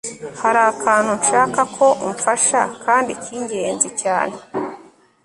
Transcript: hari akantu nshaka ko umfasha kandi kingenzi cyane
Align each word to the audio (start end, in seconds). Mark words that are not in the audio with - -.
hari 0.41 0.59
akantu 0.71 1.11
nshaka 1.21 1.61
ko 1.75 1.85
umfasha 2.07 2.61
kandi 2.83 3.11
kingenzi 3.23 3.89
cyane 4.01 4.35